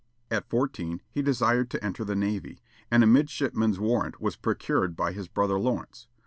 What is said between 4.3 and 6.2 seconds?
procured by his brother Lawrence.